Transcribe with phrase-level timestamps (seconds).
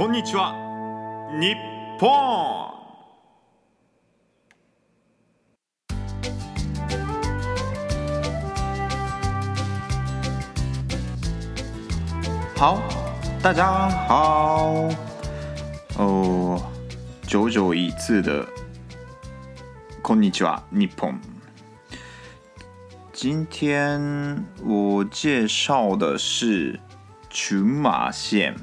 [0.00, 0.54] こんにちは，
[1.38, 1.54] 日
[1.98, 2.08] 本。
[12.56, 12.80] 好，
[13.42, 14.88] 大家好。
[15.98, 16.62] 哦，
[17.26, 18.46] 久久一次的，
[20.00, 21.20] こんにちは，日本。
[23.12, 26.80] 今天我介绍的是
[27.28, 28.56] 群马县。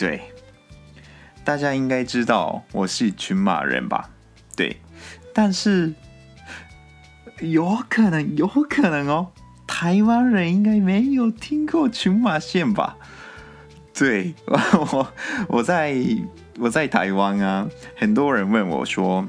[0.00, 0.22] 对，
[1.44, 4.08] 大家应该知道我是群马人吧？
[4.56, 4.78] 对，
[5.34, 5.92] 但是
[7.40, 9.30] 有可能，有可能哦，
[9.66, 12.96] 台湾人应该没有听过群马县吧？
[13.92, 15.12] 对， 我
[15.48, 15.94] 我在
[16.58, 19.28] 我在台湾啊，很多人问我说：“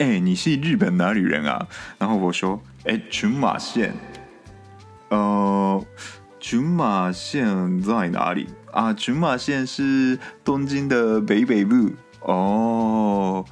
[0.00, 1.68] 哎，你是日本哪里人啊？”
[2.00, 3.92] 然后我说：“哎，群马县。”
[5.08, 5.18] 呃，
[6.46, 8.46] 群马县在哪里？
[8.70, 13.44] 啊，群马县是东京的北北部哦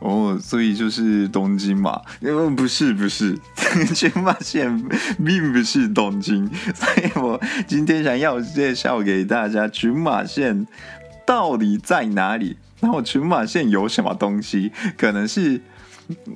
[0.00, 2.02] 哦，所以就是东京嘛？
[2.20, 3.38] 呃，不是不是，
[3.96, 4.86] 群马县
[5.24, 10.66] 并不是东京，所以我今天想要介绍给大家群马县
[11.26, 12.58] 到底在哪里？
[12.78, 14.70] 然后群马县有什么东西？
[14.98, 15.62] 可能是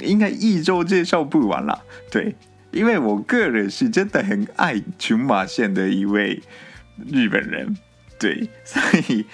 [0.00, 2.34] 应该一周介绍不完了，对，
[2.78, 6.40] 因为我个人是真的很爱群马县的一位
[7.10, 7.76] 日本人。
[8.20, 9.26] 对，所以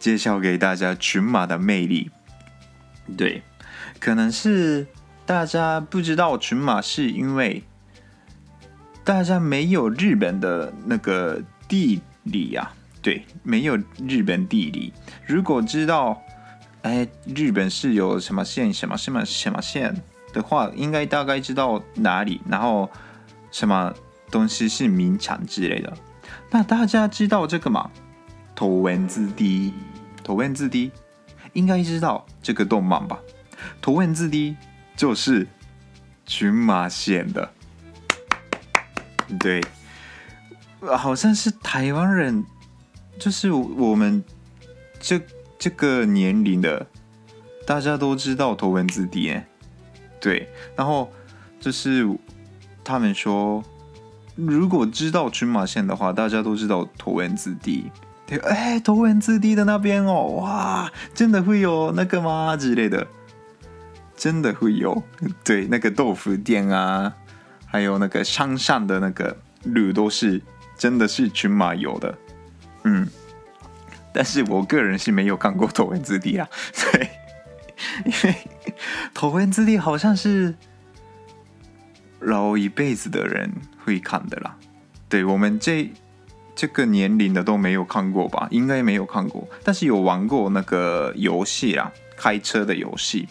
[0.00, 2.10] 介绍给大家群马的魅力。
[3.16, 3.42] 对，
[4.00, 4.86] 可能是
[5.24, 7.62] 大家不知道群马，是因为
[9.04, 12.74] 大家没有日本的那个地理啊。
[13.00, 14.92] 对，没有日本地理。
[15.24, 16.20] 如果知道，
[16.82, 19.94] 哎，日本是有什么县、什么什么什么县
[20.32, 22.90] 的话，应该大概知道哪里，然后
[23.50, 23.92] 什么
[24.30, 25.92] 东西是名产之类的。
[26.50, 27.90] 那大家知道这个吗？
[28.54, 29.72] 头文字 D，
[30.22, 30.90] 头文字 D，
[31.52, 33.18] 应该知道这个动漫吧？
[33.80, 34.56] 头文字 D
[34.96, 35.46] 就是
[36.26, 37.50] 群马县的，
[39.38, 39.62] 对，
[40.80, 42.44] 好像是台湾人，
[43.18, 44.24] 就是我们
[44.98, 45.20] 这
[45.58, 46.86] 这个年龄的，
[47.66, 49.46] 大家都知道头文字 D 哎，
[50.20, 51.10] 对，然后
[51.60, 52.08] 就是
[52.84, 53.62] 他们说，
[54.34, 57.90] 如果知道群马县的话，大家都知道头文字 D。
[58.26, 63.06] 对，哎，头文字 D 的那边哦，哇，真的会有那个吗之类的？
[64.16, 65.00] 真的会有，
[65.44, 67.14] 对，那个豆腐店啊，
[67.64, 70.42] 还有那个山上的那个路都是
[70.76, 72.18] 真的是群马有的，
[72.82, 73.08] 嗯，
[74.12, 76.48] 但是我个人是没有看过头文字 D 啊，
[76.92, 77.10] 对，
[78.04, 78.34] 因 为
[79.14, 80.54] 头文字 D 好像是
[82.20, 83.52] 老一辈子的人
[83.84, 84.56] 会看的啦，
[85.08, 85.90] 对我们这。
[86.60, 88.48] 这个年龄的都没有看过吧？
[88.50, 93.28] 应该没有看过，但是有玩过那个游戏啦，开车的游戏。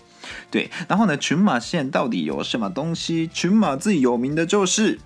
[0.50, 3.28] 对，然后呢，群马县到底有什么东西？
[3.28, 4.98] 群马最有名的就是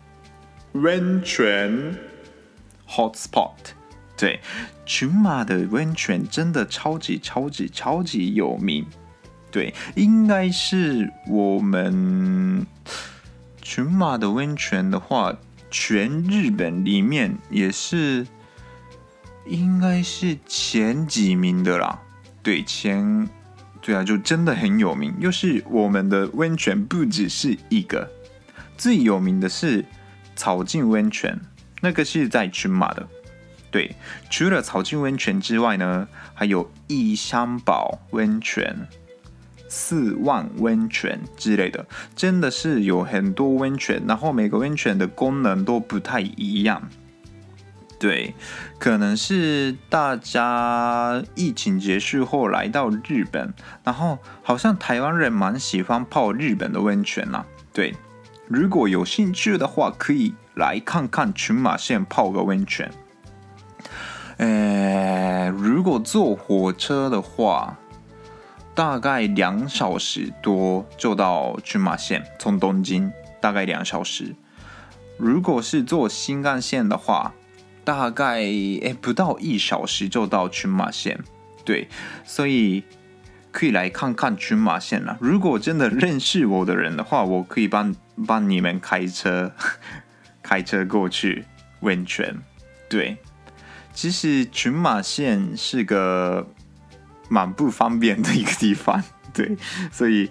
[0.73, 1.97] 温泉
[2.87, 3.55] hotspot。
[4.15, 4.39] 对，
[4.85, 8.85] 群马的温泉真的超级超级超级有名。
[9.51, 12.65] 对，应该是我们
[13.61, 15.35] 群马的温泉的话。
[15.73, 18.27] 全日本里面也是，
[19.45, 21.97] 应该是前几名的啦。
[22.43, 23.29] 对，前，
[23.81, 25.13] 对啊，就真的很有名。
[25.21, 28.11] 又是我们的温泉不只是一个，
[28.77, 29.85] 最有名的是
[30.35, 31.39] 草津温泉，
[31.79, 33.07] 那个是在群马的。
[33.71, 33.95] 对，
[34.29, 38.75] 除了草津温泉之外呢，还有异香堡温泉。
[39.73, 46.89] 四万温泉之类的，真的是有很多温泉，然后每个温泉的功能都不太一样。
[47.97, 48.35] 对，
[48.77, 53.53] 可能是大家疫情结束后来到日本，
[53.85, 57.45] 然后好像台湾人蛮喜欢泡日本的温泉呐。
[57.71, 57.95] 对，
[58.49, 62.91] 如果有兴趣的话，可以来看看群马县泡个温泉。
[64.35, 67.77] 呃，如果坐火车的话。
[68.73, 74.35] 大概两小时多就到群马县，从东京大概两小时。
[75.17, 77.33] 如果是坐新干线的话，
[77.83, 81.19] 大概诶不到一小时就到群马县，
[81.65, 81.87] 对，
[82.23, 82.83] 所以
[83.51, 85.17] 可以来看看群马县了。
[85.19, 87.93] 如果真的认识我的人的话，我可以帮
[88.25, 89.51] 帮你们开车，
[90.41, 91.45] 开车过去
[91.81, 92.35] 温泉。
[92.89, 93.17] 对，
[93.93, 96.47] 其实群马县是个
[97.30, 99.02] 蛮不方便的一个地方，
[99.32, 99.56] 对，
[99.90, 100.30] 所以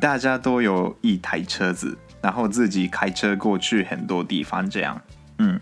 [0.00, 5.00] 大家都有一台车子，然后自己开车过去很多地方，这样，
[5.38, 5.60] 嗯。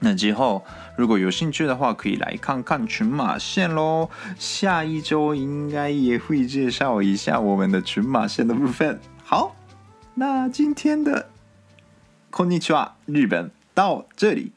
[0.00, 0.62] 那之后，
[0.98, 4.10] 如果有兴趣的话，可以来看看群马县喽。
[4.38, 9.00] 下一周应该也会介绍一下我们的群马县的部分。
[9.24, 9.56] 好，
[10.14, 11.30] 那今天的
[12.30, 14.52] こんにちは日本到这里